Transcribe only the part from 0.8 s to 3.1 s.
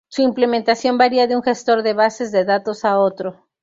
varía de un gestor de bases de datos a